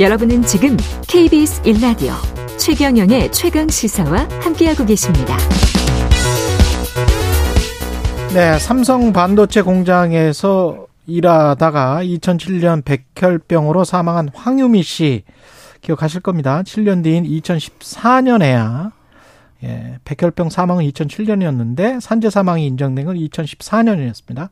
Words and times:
여러분은 0.00 0.42
지금 0.42 0.76
KBS 1.06 1.62
1라디오 1.62 2.14
최경영의 2.58 3.30
최강 3.30 3.68
시사와 3.68 4.26
함께하고 4.42 4.84
계십니다. 4.84 5.36
네, 8.34 8.58
삼성 8.58 9.12
반도체 9.12 9.62
공장에서 9.62 10.88
일하다가 11.06 12.02
2007년 12.02 12.82
백혈병으로 12.84 13.84
사망한 13.84 14.30
황유미 14.34 14.82
씨 14.82 15.22
기억하실 15.80 16.22
겁니다. 16.22 16.64
7년 16.64 17.04
뒤인 17.04 17.22
2014년에야 17.22 18.90
예, 19.62 19.98
백혈병 20.04 20.50
사망은 20.50 20.84
2007년이었는데 20.90 22.00
산재 22.00 22.30
사망이 22.30 22.66
인정된 22.66 23.06
건 23.06 23.16
2014년이었습니다. 23.16 24.48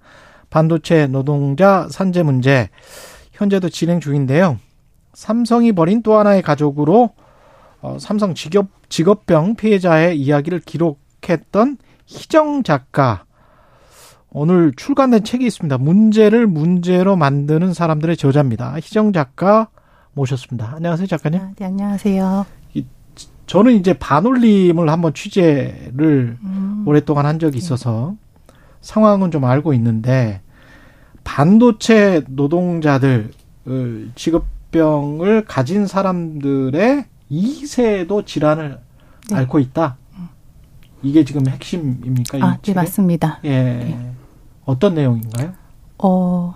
반도체 0.50 1.08
노동자 1.08 1.88
산재 1.90 2.22
문제 2.22 2.68
현재도 3.32 3.70
진행 3.70 3.98
중인데요. 3.98 4.58
삼성이 5.12 5.72
벌인 5.72 6.02
또 6.02 6.16
하나의 6.18 6.42
가족으로 6.42 7.10
어, 7.80 7.96
삼성 7.98 8.34
직업 8.34 8.68
직업병 8.88 9.56
피해자의 9.56 10.18
이야기를 10.18 10.60
기록했던 10.60 11.78
희정 12.06 12.62
작가 12.62 13.24
오늘 14.30 14.72
출간된 14.76 15.24
책이 15.24 15.44
있습니다. 15.46 15.78
문제를 15.78 16.46
문제로 16.46 17.16
만드는 17.16 17.74
사람들의 17.74 18.16
저자입니다. 18.16 18.76
희정 18.76 19.12
작가 19.12 19.68
모셨습니다. 20.14 20.74
안녕하세요, 20.76 21.06
작가님. 21.06 21.40
아, 21.40 21.50
네, 21.56 21.64
안녕하세요. 21.66 22.46
저는 23.46 23.72
이제 23.74 23.92
반올림을 23.92 24.88
한번 24.88 25.12
취재를 25.12 26.38
음. 26.42 26.84
오랫동안 26.86 27.26
한 27.26 27.38
적이 27.38 27.52
네. 27.52 27.58
있어서 27.58 28.14
네. 28.46 28.54
상황은 28.80 29.30
좀 29.30 29.44
알고 29.44 29.74
있는데 29.74 30.40
반도체 31.24 32.22
노동자들 32.28 33.30
직업 34.14 34.46
병을 34.72 35.44
가진 35.44 35.86
사람들의 35.86 37.04
2세도 37.30 38.26
질환을 38.26 38.80
네. 39.30 39.36
앓고 39.36 39.60
있다. 39.60 39.96
이게 41.02 41.24
지금 41.24 41.46
핵심입니까? 41.46 42.38
아, 42.44 42.58
네, 42.62 42.72
맞습니다. 42.74 43.40
예. 43.44 43.50
네. 43.50 44.12
어떤 44.64 44.94
내용인가요? 44.94 45.52
어, 45.98 46.54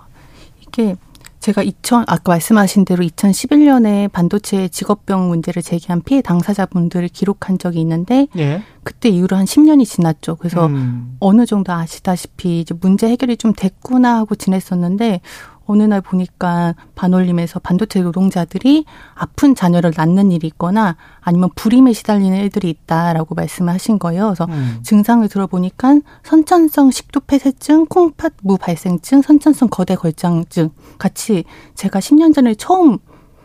이게 0.61 0.95
제가 1.39 1.63
2000 1.63 2.03
아까 2.07 2.33
말씀하신 2.33 2.83
대로 2.83 3.03
2011년에 3.05 4.11
반도체 4.11 4.67
직업병 4.67 5.29
문제를 5.29 5.61
제기한 5.61 6.01
피해 6.01 6.21
당사자분들을 6.21 7.07
기록한 7.09 7.57
적이 7.57 7.81
있는데 7.81 8.27
예. 8.37 8.63
그때 8.83 9.07
이후로 9.09 9.37
한 9.37 9.45
10년이 9.45 9.85
지났죠. 9.85 10.35
그래서 10.35 10.65
음. 10.65 11.15
어느 11.19 11.45
정도 11.45 11.71
아시다시피 11.71 12.61
이제 12.61 12.75
문제 12.79 13.07
해결이 13.07 13.37
좀 13.37 13.53
됐구나 13.53 14.17
하고 14.17 14.35
지냈었는데 14.35 15.21
어느 15.67 15.83
날 15.83 16.01
보니까 16.01 16.75
반올림에서 16.95 17.59
반도체 17.59 18.01
노동자들이 18.01 18.85
아픈 19.13 19.53
자녀를 19.55 19.93
낳는 19.95 20.31
일이 20.31 20.47
있거나 20.47 20.95
아니면 21.21 21.49
불임에 21.55 21.93
시달리는 21.93 22.35
애들이 22.37 22.69
있다라고 22.69 23.35
말씀을 23.35 23.73
하신 23.73 23.99
거예요. 23.99 24.27
그래서 24.27 24.45
음. 24.45 24.79
증상을 24.83 25.27
들어보니까 25.27 25.99
선천성 26.23 26.91
식도 26.91 27.21
폐쇄증, 27.21 27.85
콩팥무 27.85 28.57
발생증, 28.57 29.21
선천성 29.21 29.69
거대 29.69 29.95
걸장증 29.95 30.69
같이 30.97 31.43
제가 31.75 31.99
10년 31.99 32.33
전에 32.33 32.55
처음 32.55 32.97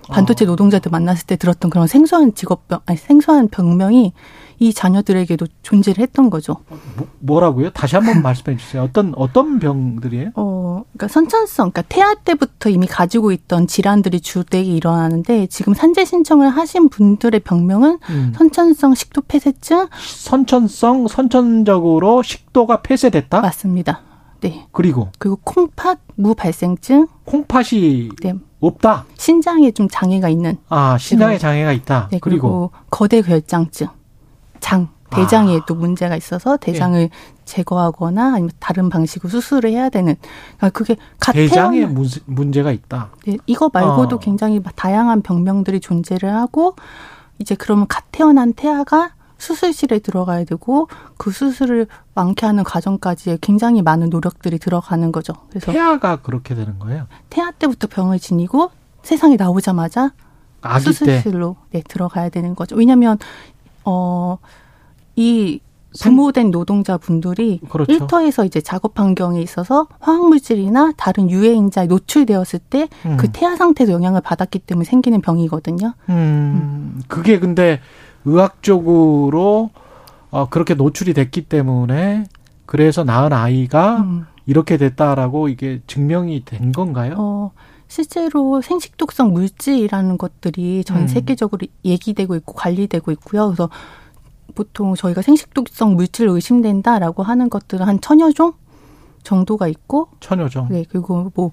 반도체 0.09 0.45
어. 0.45 0.48
노동자들 0.48 0.91
만났을 0.91 1.27
때 1.27 1.37
들었던 1.37 1.70
그런 1.70 1.87
생소한 1.87 2.34
직업병, 2.34 2.81
아니 2.87 2.98
생소한 2.98 3.48
병명이 3.48 4.12
이 4.58 4.72
자녀들에게도 4.72 5.47
존재를 5.62 6.03
했던 6.03 6.31
거죠. 6.31 6.56
뭐, 7.19 7.41
라고요 7.41 7.70
다시 7.70 7.97
한번 7.97 8.20
말씀해 8.22 8.56
주세요. 8.56 8.83
어떤 8.83 9.12
어떤 9.17 9.59
병들이에요? 9.59 10.31
어, 10.36 10.84
그러니까 10.92 11.09
선천성, 11.09 11.70
그러니까 11.72 11.83
태아 11.83 12.14
때부터 12.14 12.70
이미 12.70 12.86
가지고 12.86 13.33
있던 13.33 13.67
질환들이 13.67 14.20
주되게 14.20 14.70
일어나는데 14.70 15.47
지금 15.47 15.75
산재 15.75 16.05
신청을 16.05 16.48
하신 16.50 16.89
분들의 16.89 17.41
병명은 17.41 17.98
음. 18.11 18.33
선천성 18.36 18.94
식도 18.94 19.22
폐쇄증. 19.22 19.89
선천성 19.98 21.09
선천적으로 21.09 22.22
식도가 22.22 22.82
폐쇄됐다? 22.82 23.41
맞습니다. 23.41 24.03
네. 24.41 24.66
그리고 24.72 25.09
그리고 25.19 25.37
콩팥 25.44 26.00
무발생증. 26.16 27.06
콩팥이 27.25 28.10
네. 28.22 28.34
없다. 28.60 29.06
신장에 29.16 29.71
좀 29.72 29.88
장애가 29.91 30.28
있는. 30.28 30.56
아 30.69 30.97
신장에 30.98 31.38
장애가 31.38 31.72
있다. 31.72 32.09
네, 32.10 32.19
그리고, 32.21 32.71
그리고 32.71 32.71
거대 32.91 33.22
결장증. 33.22 33.88
장 34.62 34.89
대장에 35.11 35.59
아. 35.59 35.65
또 35.67 35.75
문제가 35.75 36.17
있어서 36.17 36.56
대장을 36.56 36.99
예. 36.99 37.11
제거하거나 37.45 38.34
아니면 38.34 38.50
다른 38.59 38.89
방식으로 38.89 39.28
수술을 39.28 39.71
해야 39.71 39.91
되는 39.91 40.17
그러니까 40.56 40.71
그게 40.71 40.97
대장에 41.33 41.81
태어난, 41.81 42.06
문제가 42.25 42.72
있다. 42.72 43.11
네, 43.27 43.37
이거 43.45 43.71
말고도 43.71 44.17
어. 44.17 44.19
굉장히 44.19 44.62
다양한 44.75 45.21
병명들이 45.21 45.81
존재를 45.81 46.33
하고 46.33 46.77
이제 47.39 47.55
그러면 47.55 47.87
갓 47.89 48.05
태어난 48.11 48.55
태아가 48.55 49.11
수술실에 49.37 49.99
들어가야 49.99 50.45
되고 50.45 50.89
그 51.19 51.31
수술을 51.31 51.89
완쾌하는 52.15 52.62
과정까지 52.65 53.39
굉장히 53.41 53.83
많은 53.83 54.09
노력들이 54.09 54.59
들어가는 54.59 55.12
거죠. 55.12 55.34
그래서 55.51 55.72
태아가 55.72 56.17
그렇게 56.17 56.55
되는 56.55 56.78
거예요. 56.78 57.06
태아 57.28 57.51
때부터 57.51 57.89
병을 57.89 58.21
지니고 58.21 58.71
세상에 59.03 59.37
나오자마자 59.37 60.12
수술실로 60.81 61.56
네, 61.72 61.83
들어가야 61.87 62.28
되는 62.28 62.55
거죠. 62.55 62.77
왜냐하면 62.77 63.19
어, 63.84 64.38
이 65.16 65.60
부모된 66.00 66.50
노동자분들이 66.50 67.60
그렇죠. 67.69 67.93
일터에서 67.93 68.44
이제 68.44 68.60
작업 68.60 68.98
환경에 68.98 69.41
있어서 69.43 69.88
화학물질이나 70.00 70.93
다른 70.97 71.31
유해인자에 71.31 71.87
노출되었을 71.87 72.60
때그 72.71 73.09
음. 73.09 73.16
그 73.19 73.31
태아 73.31 73.56
상태에서 73.56 73.92
영향을 73.92 74.21
받았기 74.22 74.60
때문에 74.60 74.84
생기는 74.84 75.21
병이거든요. 75.21 75.92
음, 76.09 76.15
음. 76.15 77.03
그게 77.09 77.38
근데 77.38 77.81
의학적으로 78.25 79.71
어, 80.31 80.48
그렇게 80.48 80.75
노출이 80.75 81.12
됐기 81.12 81.42
때문에 81.42 82.25
그래서 82.65 83.04
낳은 83.04 83.32
아이가 83.32 83.98
음. 83.98 84.26
이렇게 84.47 84.78
됐다라고 84.78 85.48
이게 85.48 85.82
증명이 85.87 86.44
된 86.44 86.72
건가요? 86.72 87.15
어, 87.19 87.50
실제로 87.92 88.62
생식독성 88.62 89.34
물질이라는 89.34 90.16
것들이 90.16 90.82
전 90.82 91.03
음. 91.03 91.08
세계적으로 91.08 91.66
얘기되고 91.84 92.34
있고 92.36 92.54
관리되고 92.54 93.12
있고요. 93.12 93.48
그래서 93.48 93.69
보통 94.54 94.94
저희가 94.94 95.20
생식독성 95.20 95.97
물질 95.97 96.26
의심된다라고 96.28 97.22
하는 97.22 97.50
것들은 97.50 97.86
한 97.86 98.00
천여 98.00 98.32
종 98.32 98.54
정도가 99.25 99.69
있고 99.69 100.08
천여 100.20 100.48
종. 100.48 100.69
네, 100.70 100.86
그리고 100.88 101.30
뭐 101.34 101.50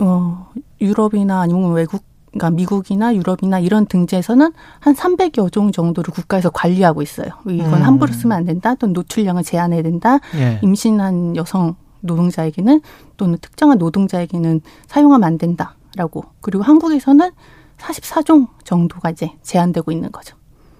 어, 0.00 0.50
유럽이나 0.80 1.42
아니면 1.42 1.74
외국 1.74 2.02
그러니까 2.32 2.50
미국이나 2.50 3.14
유럽이나 3.14 3.60
이런 3.60 3.86
등재에서는 3.86 4.52
한 4.80 4.94
300여 4.94 5.52
종 5.52 5.70
정도를 5.70 6.12
국가에서 6.12 6.50
관리하고 6.50 7.02
있어요. 7.02 7.28
이건 7.48 7.74
음. 7.74 7.82
함부로 7.82 8.12
쓰면 8.12 8.36
안 8.36 8.44
된다. 8.44 8.74
또는 8.74 8.94
노출량을 8.94 9.44
제한해야 9.44 9.82
된다. 9.82 10.18
예. 10.34 10.58
임신한 10.62 11.36
여성 11.36 11.76
노동자에게는 12.02 12.80
또는 13.16 13.38
특정한 13.40 13.78
노동자에게는 13.78 14.60
사용하면 14.86 15.24
안 15.24 15.38
된다라고. 15.38 16.24
그리고 16.40 16.62
한국에서는 16.62 17.30
44종 17.78 18.48
정도가 18.64 19.10
이제 19.10 19.32
제한되고 19.42 19.90
있는 19.90 20.12
거죠. 20.12 20.36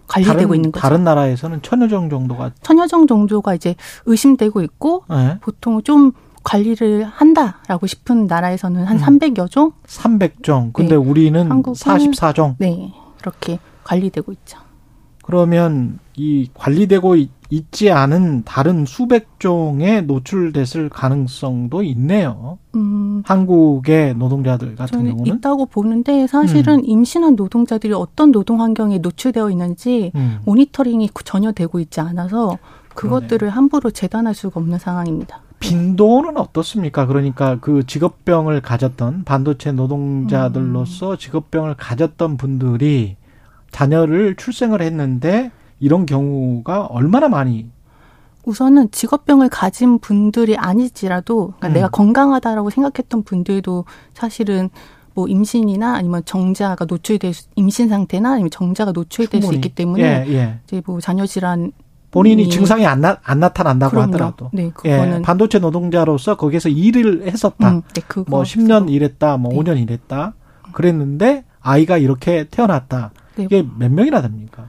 관리되고 0.07 0.39
다른, 0.39 0.55
있는 0.55 0.73
거죠. 0.73 0.83
다른 0.83 1.05
나라에서는 1.05 1.63
천여종 1.63 2.11
정도가 2.11 2.53
천여종 2.63 3.07
정도가 3.07 3.55
이제 3.55 3.75
의심되고 4.05 4.61
있고 4.63 5.05
네. 5.09 5.39
보통 5.41 5.83
좀 5.83 6.13
관리를 6.45 7.05
한다라고 7.05 7.87
싶은 7.87 8.27
나라에서는 8.27 8.85
한 8.85 8.99
음. 8.99 9.19
300여 9.19 9.51
종? 9.51 9.73
300종. 9.87 10.73
근데 10.73 10.91
네. 10.91 10.97
우리는 10.97 11.49
44종. 11.49 12.57
네. 12.59 12.93
그렇게 13.21 13.59
관리되고 13.85 14.33
있죠. 14.33 14.59
그러면 15.23 15.99
이 16.17 16.51
관리되고 16.53 17.17
있지 17.53 17.91
않은 17.91 18.45
다른 18.47 18.87
수백 18.87 19.39
종에 19.39 20.01
노출됐을 20.01 20.89
가능성도 20.89 21.83
있네요. 21.83 22.57
음, 22.75 23.23
한국의 23.27 24.15
노동자들 24.15 24.75
같은 24.75 25.05
경우는 25.05 25.27
있다고 25.27 25.67
보는데 25.67 26.27
사실은 26.27 26.79
음. 26.79 26.85
임신한 26.87 27.37
노동자들이 27.37 27.93
어떤 27.93 28.33
노동 28.33 28.63
환경에 28.63 28.97
노출되어 28.97 29.51
있는지 29.51 30.13
음. 30.15 30.39
모니터링이 30.47 31.11
전혀 31.25 31.53
되고 31.53 31.79
있지 31.79 32.01
않아서 32.01 32.57
그것들을 32.95 33.39
그러네요. 33.39 33.55
함부로 33.55 33.91
재단할 33.91 34.35
수가 34.35 34.59
없는 34.59 34.79
상황입니다. 34.79 35.43
빈도는 35.61 36.39
어떻습니까? 36.39 37.05
그러니까 37.05 37.59
그 37.61 37.87
직업병을 37.87 38.63
가졌던 38.63 39.25
반도체 39.25 39.73
노동자들로서 39.73 41.11
음. 41.11 41.17
직업병을 41.19 41.75
가졌던 41.77 42.39
분들이 42.39 43.17
자녀를 43.73 44.37
출생을 44.37 44.81
했는데 44.81 45.51
이런 45.83 46.07
경우가 46.07 46.87
얼마나 46.87 47.29
많이 47.29 47.69
우선은 48.45 48.93
직업병을 48.93 49.49
가진 49.49 49.99
분들이 49.99 50.57
아니지라도 50.57 51.55
그러니까 51.57 51.69
음. 51.69 51.73
내가 51.73 51.89
건강하다라고 51.89 52.71
생각했던 52.71 53.25
분들도 53.25 53.85
사실은 54.15 54.71
뭐 55.15 55.27
임신이나 55.27 55.95
아니면 55.95 56.23
정자가 56.25 56.87
노출될 56.87 57.35
수, 57.35 57.49
임신 57.57 57.89
상태나 57.89 58.33
아니면 58.33 58.51
정자가 58.51 58.93
노출될 58.93 59.41
충분히. 59.41 59.49
수 59.49 59.55
있기 59.55 59.69
때문에 59.75 60.03
예, 60.27 60.33
예. 60.33 60.59
이제 60.65 60.83
뭐 60.87 61.01
자녀 61.01 61.27
질환 61.27 61.73
본인이 62.13 62.49
증상이 62.49 62.87
안, 62.87 63.01
나, 63.01 63.19
안 63.25 63.41
나타난다고 63.41 63.91
그럼요. 63.93 64.13
하더라도 64.13 64.51
네, 64.53 64.71
그거는 64.71 65.19
예, 65.19 65.23
반도체 65.23 65.59
노동자로서 65.59 66.37
거기에서 66.37 66.69
일을 66.69 67.27
했었다. 67.27 67.71
음, 67.71 67.83
네, 67.95 68.03
뭐 68.29 68.43
10년 68.43 68.91
일했다, 68.91 69.37
뭐 69.39 69.53
네. 69.53 69.59
5년 69.59 69.83
일했다. 69.83 70.35
그랬는데 70.73 71.45
아이가 71.61 71.97
이렇게 71.97 72.47
태어났다. 72.51 73.13
네. 73.37 73.45
이게 73.45 73.67
몇 73.79 73.91
명이나 73.91 74.21
됩니까? 74.21 74.69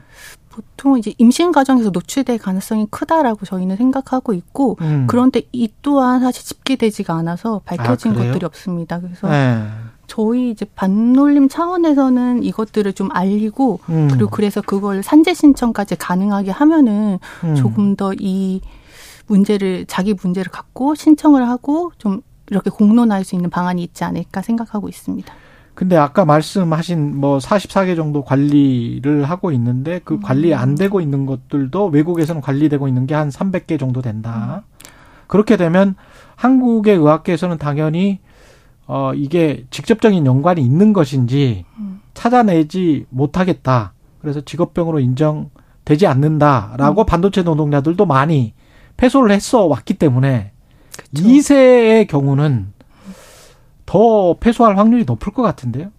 보통 0.54 0.96
이제 0.98 1.12
임신 1.18 1.50
과정에서 1.50 1.90
노출될 1.90 2.38
가능성이 2.38 2.86
크다라고 2.88 3.44
저희는 3.44 3.76
생각하고 3.76 4.32
있고 4.34 4.76
음. 4.82 5.06
그런데 5.08 5.42
이 5.50 5.68
또한 5.82 6.20
사실 6.20 6.44
집계되지가 6.44 7.12
않아서 7.12 7.60
밝혀진 7.64 8.12
아, 8.12 8.14
것들이 8.14 8.46
없습니다. 8.46 9.00
그래서 9.00 9.28
네. 9.28 9.66
저희 10.06 10.50
이제 10.50 10.64
반놀림 10.76 11.48
차원에서는 11.48 12.44
이것들을 12.44 12.92
좀 12.92 13.08
알리고 13.10 13.80
음. 13.88 14.08
그리고 14.12 14.30
그래서 14.30 14.60
그걸 14.60 15.02
산재 15.02 15.34
신청까지 15.34 15.96
가능하게 15.96 16.52
하면은 16.52 17.18
음. 17.42 17.54
조금 17.56 17.96
더 17.96 18.12
이 18.20 18.60
문제를 19.26 19.86
자기 19.86 20.14
문제를 20.14 20.52
갖고 20.52 20.94
신청을 20.94 21.48
하고 21.48 21.90
좀 21.98 22.20
이렇게 22.50 22.70
공론화할 22.70 23.24
수 23.24 23.34
있는 23.34 23.50
방안이 23.50 23.82
있지 23.82 24.04
않을까 24.04 24.42
생각하고 24.42 24.88
있습니다. 24.88 25.34
근데 25.74 25.96
아까 25.96 26.24
말씀하신 26.24 27.16
뭐 27.16 27.38
44개 27.38 27.96
정도 27.96 28.22
관리를 28.22 29.24
하고 29.24 29.50
있는데 29.52 30.00
그 30.04 30.14
음. 30.14 30.20
관리 30.22 30.54
안 30.54 30.76
되고 30.76 31.00
있는 31.00 31.26
것들도 31.26 31.86
외국에서는 31.86 32.40
관리되고 32.40 32.86
있는 32.88 33.06
게 33.06 33.14
한 33.14 33.28
300개 33.28 33.78
정도 33.78 34.00
된다. 34.02 34.62
음. 34.68 34.86
그렇게 35.26 35.56
되면 35.56 35.94
한국의 36.36 36.96
의학계에서는 36.96 37.58
당연히 37.58 38.20
어 38.86 39.12
이게 39.14 39.64
직접적인 39.70 40.26
연관이 40.26 40.62
있는 40.62 40.92
것인지 40.92 41.64
음. 41.78 42.00
찾아내지 42.12 43.06
못하겠다. 43.10 43.94
그래서 44.20 44.40
직업병으로 44.42 45.00
인정되지 45.00 46.06
않는다라고 46.06 47.02
음. 47.02 47.06
반도체 47.06 47.42
노동자들도 47.42 48.04
많이 48.06 48.52
패소를 48.96 49.30
했어 49.32 49.64
왔기 49.66 49.94
때문에 49.94 50.52
그쵸. 50.96 51.24
2세의 51.24 52.06
경우는 52.08 52.73
더 53.86 54.34
패소할 54.38 54.78
확률이 54.78 55.04
높을 55.04 55.32
것 55.32 55.42
같은데요. 55.42 55.90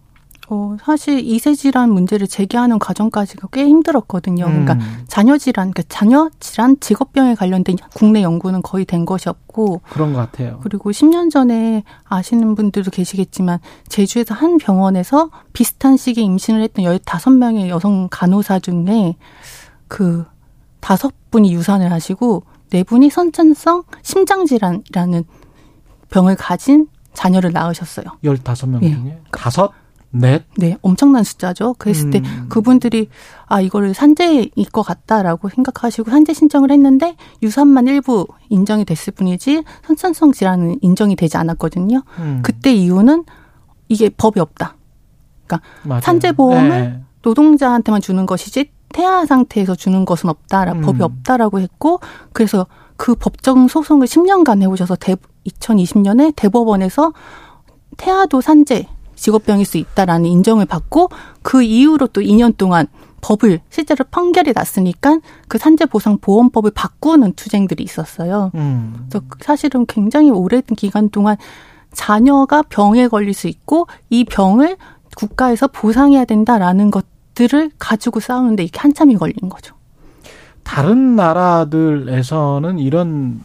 어, 0.47 0.77
사실 0.79 1.19
이세 1.19 1.55
질환 1.55 1.91
문제를 1.91 2.27
제기하는 2.27 2.77
과정까지가 2.77 3.47
꽤 3.51 3.65
힘들었거든요. 3.65 4.45
그러니까 4.45 4.73
음. 4.73 5.03
자녀 5.07 5.37
질환, 5.37 5.71
그러니까 5.71 5.83
자녀 5.89 6.29
질환 6.39 6.79
직업병에 6.79 7.35
관련된 7.35 7.77
국내 7.95 8.21
연구는 8.21 8.61
거의 8.61 8.85
된 8.85 9.05
것이 9.05 9.27
없고 9.27 9.81
그런 9.89 10.13
것 10.13 10.19
같아요. 10.19 10.59
그리고 10.61 10.91
10년 10.91 11.31
전에 11.31 11.83
아시는 12.03 12.53
분들도 12.55 12.91
계시겠지만 12.91 13.59
제주에서 13.87 14.35
한 14.35 14.57
병원에서 14.57 15.31
비슷한 15.53 15.97
시기에 15.97 16.23
임신을 16.23 16.61
했던 16.61 16.85
15명의 16.85 17.69
여성 17.69 18.07
간호사 18.11 18.59
중에 18.59 19.15
그 19.87 20.25
다섯 20.79 21.11
분이 21.31 21.53
유산을 21.53 21.91
하시고 21.91 22.43
네 22.69 22.83
분이 22.83 23.09
선천성 23.09 23.83
심장 24.03 24.45
질환이라는 24.45 25.23
병을 26.09 26.35
가진 26.35 26.87
자녀를 27.15 27.51
낳으셨어요. 27.51 28.05
15명 28.23 28.83
예. 28.83 28.93
중에 28.93 29.19
다섯 29.31 29.71
넷? 30.11 30.45
네, 30.57 30.77
엄청난 30.81 31.23
숫자죠. 31.23 31.75
그랬을 31.77 32.05
음. 32.05 32.11
때 32.11 32.21
그분들이 32.47 33.09
아 33.47 33.59
이거를 33.59 33.93
산재일 33.93 34.49
것 34.71 34.81
같다라고 34.81 35.49
생각하시고 35.49 36.09
산재 36.09 36.33
신청을 36.33 36.71
했는데 36.71 37.15
유산만 37.43 37.87
일부 37.87 38.25
인정이 38.49 38.85
됐을 38.85 39.11
뿐이지 39.13 39.63
선천성 39.85 40.31
질환은 40.31 40.79
인정이 40.81 41.15
되지 41.15 41.37
않았거든요. 41.37 42.03
음. 42.19 42.39
그때 42.43 42.73
이유는 42.73 43.25
이게 43.89 44.09
법이 44.09 44.39
없다. 44.39 44.77
그러니까 45.45 45.67
맞아요. 45.83 46.01
산재 46.01 46.31
보험을 46.33 46.69
네. 46.69 47.01
노동자한테만 47.21 48.01
주는 48.01 48.25
것이지 48.25 48.71
태아 48.93 49.25
상태에서 49.25 49.75
주는 49.75 50.05
것은 50.05 50.29
없다라 50.29 50.73
음. 50.73 50.81
법이 50.81 51.03
없다라고 51.03 51.59
했고 51.59 51.99
그래서 52.31 52.67
그 52.95 53.15
법정 53.15 53.67
소송을 53.67 54.07
10년간 54.07 54.61
해오셔서 54.61 54.95
대, 54.95 55.17
2020년에 55.47 56.33
대법원에서 56.35 57.13
태아도 57.97 58.41
산재 58.41 58.87
직업병일 59.15 59.65
수 59.65 59.77
있다라는 59.77 60.25
인정을 60.25 60.65
받고 60.65 61.09
그 61.41 61.63
이후로 61.63 62.07
또 62.07 62.21
2년 62.21 62.57
동안 62.57 62.87
법을 63.21 63.61
실제로 63.69 64.05
판결이 64.11 64.53
났으니까 64.53 65.19
그 65.47 65.57
산재 65.57 65.87
보상 65.87 66.19
보험법을 66.19 66.71
바꾸는 66.71 67.33
투쟁들이 67.33 67.83
있었어요. 67.83 68.51
음. 68.55 69.07
그래서 69.09 69.25
사실은 69.41 69.85
굉장히 69.87 70.29
오랜 70.29 70.61
기간 70.77 71.09
동안 71.09 71.37
자녀가 71.91 72.61
병에 72.61 73.07
걸릴 73.07 73.33
수 73.33 73.47
있고 73.47 73.87
이 74.09 74.25
병을 74.25 74.77
국가에서 75.15 75.67
보상해야 75.67 76.25
된다라는 76.25 76.91
것들을 76.91 77.71
가지고 77.79 78.19
싸우는데 78.19 78.63
이게 78.63 78.79
한참이 78.79 79.15
걸린 79.15 79.49
거죠. 79.49 79.73
다른 80.63 81.15
나라들에서는 81.15 82.79
이런 82.79 83.43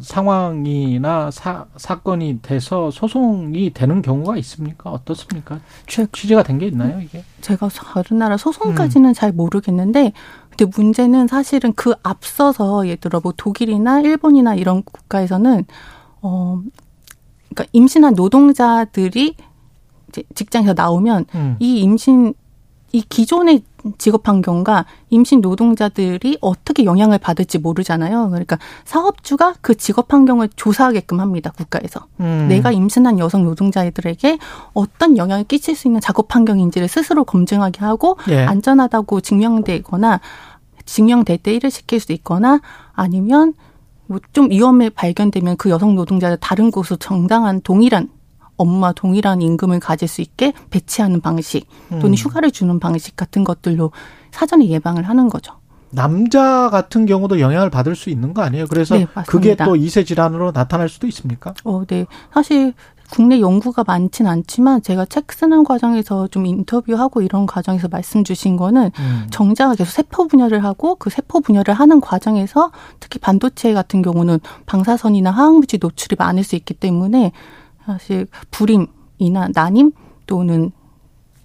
상황이나 0.00 1.30
사, 1.30 1.66
사건이 1.76 2.40
돼서 2.42 2.90
소송이 2.90 3.72
되는 3.72 4.02
경우가 4.02 4.36
있습니까? 4.38 4.90
어떻습니까? 4.90 5.60
취, 5.86 6.06
취재가 6.12 6.42
된 6.42 6.58
게 6.58 6.66
있나요, 6.66 7.00
이게? 7.00 7.24
제가 7.40 7.68
다른 7.68 8.18
나라 8.18 8.36
소송까지는 8.36 9.10
음. 9.10 9.14
잘 9.14 9.32
모르겠는데, 9.32 10.12
근데 10.50 10.64
문제는 10.76 11.26
사실은 11.28 11.72
그 11.74 11.94
앞서서 12.02 12.86
예를 12.86 12.98
들어 12.98 13.20
뭐 13.22 13.32
독일이나 13.36 14.00
일본이나 14.00 14.54
이런 14.54 14.82
국가에서는, 14.82 15.64
어, 16.22 16.60
그러니까 17.48 17.64
임신한 17.72 18.14
노동자들이 18.14 19.36
직장에서 20.34 20.74
나오면 20.74 21.24
음. 21.34 21.56
이 21.60 21.80
임신 21.80 22.34
이 22.92 23.02
기존의 23.02 23.62
직업 23.98 24.28
환경과 24.28 24.84
임신 25.08 25.40
노동자들이 25.40 26.38
어떻게 26.40 26.84
영향을 26.84 27.18
받을지 27.18 27.58
모르잖아요. 27.58 28.28
그러니까 28.30 28.58
사업주가 28.84 29.54
그 29.60 29.76
직업 29.76 30.12
환경을 30.12 30.50
조사하게끔 30.56 31.20
합니다. 31.20 31.52
국가에서. 31.56 32.06
음. 32.20 32.46
내가 32.48 32.72
임신한 32.72 33.18
여성 33.18 33.44
노동자들에게 33.44 34.38
어떤 34.74 35.16
영향을 35.16 35.44
끼칠 35.44 35.76
수 35.76 35.88
있는 35.88 36.00
작업 36.00 36.34
환경인지를 36.34 36.88
스스로 36.88 37.24
검증하게 37.24 37.80
하고 37.80 38.18
예. 38.28 38.44
안전하다고 38.44 39.20
증명되거나 39.20 40.20
증명될 40.84 41.38
때 41.38 41.54
일을 41.54 41.70
시킬 41.70 42.00
수 42.00 42.12
있거나 42.12 42.60
아니면 42.92 43.54
뭐 44.06 44.18
좀 44.32 44.50
위험에 44.50 44.90
발견되면 44.90 45.56
그 45.56 45.70
여성 45.70 45.94
노동자를 45.94 46.36
다른 46.38 46.70
곳으로 46.72 46.96
정당한 46.96 47.60
동일한 47.60 48.08
업무와 48.60 48.92
동일한 48.92 49.40
임금을 49.42 49.80
가질 49.80 50.06
수 50.06 50.20
있게 50.20 50.52
배치하는 50.70 51.20
방식 51.20 51.66
또는 51.88 52.10
음. 52.10 52.14
휴가를 52.14 52.50
주는 52.50 52.78
방식 52.78 53.16
같은 53.16 53.42
것들로 53.44 53.92
사전에 54.30 54.68
예방을 54.68 55.04
하는 55.04 55.28
거죠. 55.28 55.54
남자 55.90 56.68
같은 56.70 57.04
경우도 57.04 57.40
영향을 57.40 57.68
받을 57.70 57.96
수 57.96 58.10
있는 58.10 58.32
거 58.32 58.42
아니에요? 58.42 58.66
그래서 58.68 58.96
네, 58.96 59.06
그게 59.26 59.56
또 59.56 59.74
이세 59.74 60.04
질환으로 60.04 60.52
나타날 60.52 60.88
수도 60.88 61.06
있습니까? 61.08 61.52
어, 61.64 61.84
네. 61.84 62.06
사실 62.32 62.74
국내 63.10 63.40
연구가 63.40 63.82
많진 63.84 64.26
않지만 64.28 64.82
제가 64.82 65.04
책 65.04 65.32
쓰는 65.32 65.64
과정에서 65.64 66.28
좀 66.28 66.46
인터뷰하고 66.46 67.22
이런 67.22 67.44
과정에서 67.44 67.88
말씀 67.88 68.22
주신 68.22 68.56
거는 68.56 68.92
음. 68.96 69.26
정자가 69.30 69.74
계속 69.74 69.90
세포 69.90 70.28
분열을 70.28 70.62
하고 70.62 70.94
그 70.94 71.10
세포 71.10 71.40
분열을 71.40 71.74
하는 71.74 72.00
과정에서 72.00 72.70
특히 73.00 73.18
반도체 73.18 73.72
같은 73.74 74.00
경우는 74.00 74.38
방사선이나 74.66 75.32
화학물질 75.32 75.80
노출이 75.82 76.14
많을 76.18 76.44
수 76.44 76.54
있기 76.54 76.74
때문에 76.74 77.32
사실 77.92 78.26
불임이나 78.50 79.48
난임 79.54 79.92
또는 80.26 80.72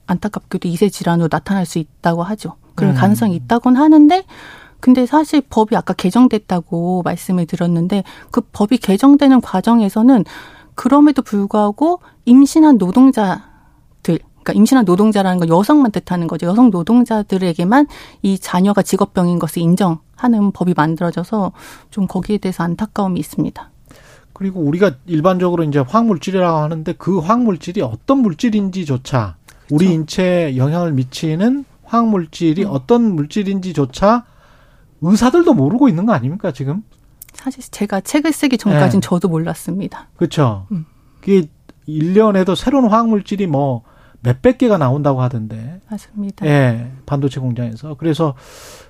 안타깝게도 0.07 0.67
이세 0.67 0.89
질환으로 0.89 1.29
나타날 1.31 1.65
수 1.65 1.79
있다고 1.79 2.23
하죠. 2.23 2.55
그럴 2.75 2.91
음. 2.91 2.95
가능성이 2.95 3.35
있다곤 3.35 3.75
하는데 3.75 4.23
근데 4.79 5.05
사실 5.05 5.41
법이 5.41 5.75
아까 5.75 5.93
개정됐다고 5.93 7.01
말씀을 7.03 7.47
드렸는데 7.47 8.03
그 8.29 8.41
법이 8.41 8.77
개정되는 8.77 9.41
과정에서는 9.41 10.25
그럼에도 10.75 11.21
불구하고 11.21 12.01
임신한 12.25 12.77
노동자들 12.77 13.39
그러니까 14.03 14.53
임신한 14.53 14.85
노동자라는 14.85 15.39
건 15.39 15.49
여성만 15.49 15.91
뜻하는 15.91 16.27
거죠. 16.27 16.45
여성 16.45 16.69
노동자들에게만 16.69 17.87
이 18.21 18.37
자녀가 18.37 18.83
직업병인 18.83 19.39
것을 19.39 19.63
인정하는 19.63 20.51
법이 20.53 20.75
만들어져서 20.77 21.53
좀 21.89 22.05
거기에 22.05 22.37
대해서 22.37 22.63
안타까움이 22.63 23.19
있습니다. 23.19 23.71
그리고 24.35 24.59
우리가 24.59 24.91
일반적으로 25.05 25.63
이제 25.63 25.79
화학물질이라고 25.79 26.57
하는데 26.57 26.93
그 26.97 27.19
화학물질이 27.19 27.81
어떤 27.81 28.17
물질인지조차 28.17 29.37
우리 29.71 29.85
그렇죠. 29.85 29.93
인체에 29.93 30.57
영향을 30.57 30.91
미치는 30.91 31.63
화학물질이 31.85 32.65
음. 32.65 32.69
어떤 32.69 33.15
물질인지조차 33.15 34.25
의사들도 34.99 35.53
모르고 35.53 35.87
있는 35.87 36.05
거 36.05 36.11
아닙니까 36.11 36.51
지금? 36.51 36.83
사실 37.33 37.63
제가 37.71 38.01
책을 38.01 38.33
쓰기 38.33 38.57
전까지는 38.57 38.99
네. 39.01 39.07
저도 39.07 39.29
몰랐습니다. 39.29 40.09
그렇죠. 40.17 40.67
음. 40.71 40.85
그게 41.21 41.47
1년에도 41.87 42.55
새로운 42.55 42.89
화학물질이 42.89 43.47
뭐 43.47 43.83
몇백 44.19 44.57
개가 44.57 44.77
나온다고 44.77 45.21
하던데. 45.21 45.79
맞습니다. 45.89 46.45
예, 46.45 46.91
반도체 47.05 47.39
공장에서. 47.39 47.95
그래서 47.95 48.35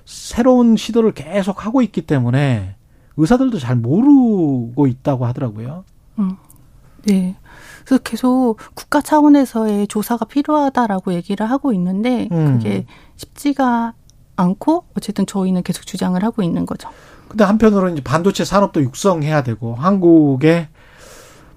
새로운 0.04 0.76
시도를 0.76 1.12
계속 1.12 1.66
하고 1.66 1.82
있기 1.82 2.02
때문에 2.02 2.75
의사들도 3.16 3.58
잘 3.58 3.76
모르고 3.76 4.86
있다고 4.86 5.26
하더라고요. 5.26 5.84
음. 6.18 6.36
네. 7.04 7.36
그래서 7.84 8.02
계속 8.02 8.56
국가 8.74 9.00
차원에서의 9.00 9.86
조사가 9.86 10.24
필요하다라고 10.26 11.14
얘기를 11.14 11.48
하고 11.48 11.72
있는데 11.72 12.28
음. 12.32 12.58
그게 12.58 12.84
쉽지가 13.16 13.94
않고 14.36 14.84
어쨌든 14.96 15.24
저희는 15.26 15.62
계속 15.62 15.86
주장을 15.86 16.22
하고 16.22 16.42
있는 16.42 16.66
거죠. 16.66 16.90
근데 17.28 17.44
한편으로는 17.44 17.94
이제 17.94 18.02
반도체 18.02 18.44
산업도 18.44 18.82
육성해야 18.82 19.42
되고 19.42 19.74
한국의 19.74 20.68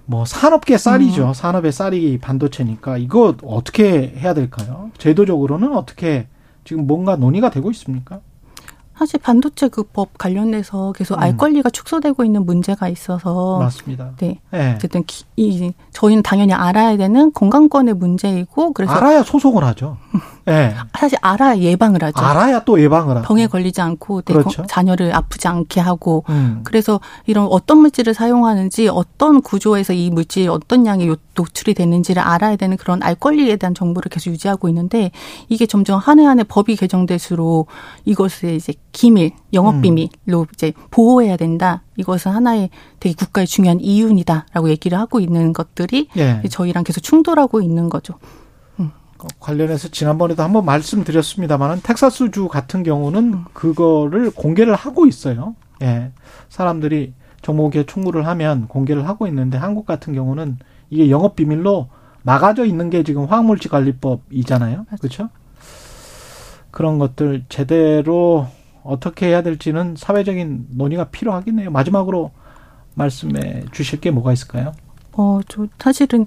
뭐 0.06 0.24
산업계 0.24 0.78
쌀이죠. 0.78 1.28
음. 1.28 1.34
산업의 1.34 1.72
쌀이 1.72 2.18
반도체니까 2.18 2.98
이거 2.98 3.36
어떻게 3.44 4.14
해야 4.16 4.34
될까요? 4.34 4.90
제도적으로는 4.98 5.76
어떻게 5.76 6.26
지금 6.64 6.86
뭔가 6.86 7.16
논의가 7.16 7.50
되고 7.50 7.70
있습니까? 7.70 8.20
사실 9.00 9.18
반도체 9.18 9.68
그 9.68 9.82
법 9.82 10.18
관련해서 10.18 10.92
계속 10.92 11.14
음. 11.14 11.20
알 11.20 11.36
권리가 11.38 11.70
축소되고 11.70 12.22
있는 12.22 12.44
문제가 12.44 12.88
있어서 12.90 13.58
맞습니다. 13.58 14.12
네. 14.18 14.38
네. 14.50 14.74
어쨌든 14.74 15.04
기, 15.04 15.24
이 15.36 15.72
저희는 15.92 16.22
당연히 16.22 16.52
알아야 16.52 16.98
되는 16.98 17.32
건강권의 17.32 17.94
문제이고 17.94 18.72
그래서 18.74 18.92
알아야 18.92 19.22
소송을 19.22 19.64
하죠. 19.64 19.96
네. 20.50 20.74
사실 20.98 21.18
알아야 21.22 21.56
예방을 21.58 22.02
하죠. 22.02 22.20
알아야 22.20 22.60
또 22.64 22.80
예방을 22.80 23.16
하고. 23.16 23.26
병에 23.26 23.46
걸리지 23.46 23.80
않고 23.80 24.22
네, 24.22 24.34
그렇죠. 24.34 24.64
자녀를 24.66 25.14
아프지 25.14 25.48
않게 25.48 25.80
하고 25.80 26.24
음. 26.28 26.60
그래서 26.64 27.00
이런 27.26 27.46
어떤 27.50 27.78
물질을 27.78 28.14
사용하는지 28.14 28.88
어떤 28.88 29.40
구조에서 29.40 29.92
이 29.92 30.10
물질이 30.10 30.48
어떤 30.48 30.86
양이 30.86 31.10
노출이 31.34 31.74
되는지를 31.74 32.20
알아야 32.22 32.56
되는 32.56 32.76
그런 32.76 33.02
알 33.02 33.14
권리에 33.14 33.56
대한 33.56 33.74
정보를 33.74 34.10
계속 34.10 34.30
유지하고 34.30 34.68
있는데 34.68 35.10
이게 35.48 35.66
점점 35.66 35.98
한 35.98 36.18
해 36.18 36.24
한 36.24 36.38
해 36.38 36.44
법이 36.44 36.76
개정될수록 36.76 37.68
이것을 38.04 38.54
이제 38.54 38.74
기밀, 38.92 39.32
영업 39.52 39.80
비밀로 39.80 40.40
음. 40.40 40.46
이제 40.54 40.72
보호해야 40.90 41.36
된다. 41.36 41.82
이것은 41.96 42.32
하나의 42.32 42.70
되게 42.98 43.14
국가의 43.14 43.46
중요한 43.46 43.78
이윤이다라고 43.80 44.68
얘기를 44.70 44.98
하고 44.98 45.20
있는 45.20 45.52
것들이 45.52 46.08
예. 46.16 46.40
저희랑 46.48 46.82
계속 46.84 47.00
충돌하고 47.02 47.60
있는 47.60 47.88
거죠. 47.88 48.14
음. 49.24 49.28
관련해서 49.40 49.88
지난번에도 49.88 50.42
한번 50.42 50.64
말씀드렸습니다만은 50.64 51.82
텍사스주 51.82 52.48
같은 52.48 52.82
경우는 52.82 53.32
음. 53.32 53.44
그거를 53.52 54.30
공개를 54.30 54.74
하고 54.74 55.06
있어요. 55.06 55.54
예. 55.82 56.12
사람들이 56.48 57.14
정보계 57.42 57.86
충고를 57.86 58.26
하면 58.26 58.68
공개를 58.68 59.08
하고 59.08 59.26
있는데 59.26 59.56
한국 59.56 59.86
같은 59.86 60.12
경우는 60.12 60.58
이게 60.90 61.10
영업 61.10 61.36
비밀로 61.36 61.88
막아져 62.22 62.66
있는 62.66 62.90
게 62.90 63.02
지금 63.02 63.24
화학물질 63.24 63.70
관리법이잖아요. 63.70 64.86
그렇죠? 64.98 65.30
그런 66.70 66.98
것들 66.98 67.44
제대로 67.48 68.46
어떻게 68.82 69.26
해야 69.26 69.42
될지는 69.42 69.94
사회적인 69.96 70.68
논의가 70.70 71.04
필요하긴 71.04 71.60
해요. 71.60 71.70
마지막으로 71.70 72.30
말씀해 72.94 73.64
주실 73.72 74.00
게 74.00 74.10
뭐가 74.10 74.32
있을까요? 74.32 74.72
어, 75.12 75.40
저 75.48 75.66
사실은 75.78 76.26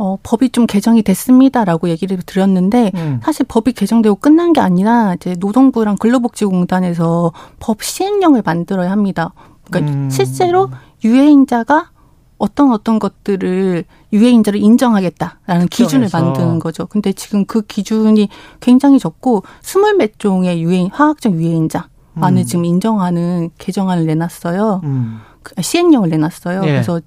어, 0.00 0.16
법이 0.22 0.48
좀 0.48 0.64
개정이 0.64 1.02
됐습니다라고 1.02 1.90
얘기를 1.90 2.16
드렸는데 2.24 2.90
음. 2.94 3.20
사실 3.22 3.44
법이 3.46 3.74
개정되고 3.74 4.16
끝난 4.16 4.54
게 4.54 4.60
아니라 4.62 5.12
이제 5.12 5.36
노동부랑 5.38 5.96
근로복지공단에서 5.98 7.32
법 7.58 7.82
시행령을 7.82 8.40
만들어야 8.42 8.90
합니다. 8.90 9.34
그러니까 9.70 9.92
음. 9.94 10.08
실제로 10.08 10.70
유해인자가 11.04 11.90
어떤 12.38 12.72
어떤 12.72 12.98
것들을 12.98 13.84
유해인자를 14.14 14.58
인정하겠다라는 14.62 15.68
기준을 15.68 16.08
만드는 16.10 16.60
거죠. 16.60 16.86
근데 16.86 17.12
지금 17.12 17.44
그 17.44 17.60
기준이 17.60 18.30
굉장히 18.60 18.98
적고 18.98 19.42
스물 19.60 19.98
몇 19.98 20.18
종의 20.18 20.62
유해인 20.62 20.88
화학적 20.90 21.34
유해인자 21.34 21.90
만을 22.14 22.40
음. 22.40 22.46
지금 22.46 22.64
인정하는 22.64 23.50
개정안을 23.58 24.06
내놨어요. 24.06 24.80
음. 24.82 25.20
그 25.42 25.60
시행령을 25.60 26.08
내놨어요. 26.08 26.62
예. 26.62 26.66
그래서 26.66 27.02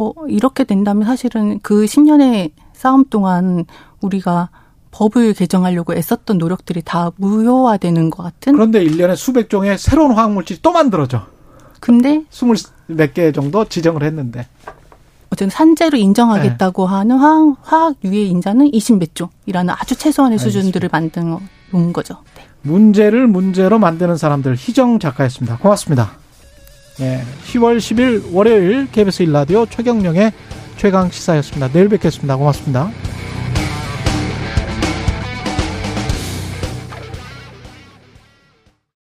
어 0.00 0.14
이렇게 0.28 0.64
된다면 0.64 1.04
사실은 1.04 1.60
그 1.62 1.84
10년의 1.84 2.52
싸움 2.72 3.04
동안 3.10 3.66
우리가 4.00 4.48
법을 4.92 5.34
개정하려고 5.34 5.94
애썼던 5.94 6.38
노력들이 6.38 6.80
다 6.82 7.10
무효화되는 7.16 8.08
것 8.08 8.22
같은. 8.22 8.54
그런데 8.54 8.82
1년에 8.82 9.14
수백 9.14 9.50
종의 9.50 9.76
새로운 9.76 10.12
화학물질이 10.12 10.60
또 10.62 10.72
만들어져. 10.72 11.26
근데 11.80 12.24
스물 12.30 12.56
몇개 12.86 13.30
정도 13.32 13.66
지정을 13.66 14.02
했는데 14.02 14.46
어쨌든 15.26 15.50
산재로 15.50 15.98
인정하겠다고 15.98 16.86
네. 16.86 16.94
하는 16.94 17.18
화학, 17.18 17.56
화학 17.60 17.96
유해 18.02 18.22
인자는 18.22 18.70
20몇 18.70 19.14
종이라는 19.14 19.74
아주 19.76 19.96
최소한의 19.96 20.36
알겠습니다. 20.36 20.58
수준들을 20.58 20.88
만든 20.90 21.38
놓은 21.72 21.92
거죠. 21.92 22.16
네. 22.36 22.46
문제를 22.62 23.26
문제로 23.26 23.78
만드는 23.78 24.16
사람들 24.16 24.56
희정 24.56 24.98
작가였습니다. 24.98 25.58
고맙습니다. 25.58 26.19
예, 27.00 27.22
10월 27.46 27.78
10일 27.78 28.32
월요일 28.32 28.88
KBS 28.90 29.22
일라디오 29.22 29.66
최경령의 29.66 30.32
최강 30.76 31.10
시사였습니다. 31.10 31.68
내일 31.72 31.88
뵙겠습니다. 31.88 32.36
고맙습니다. 32.36 32.90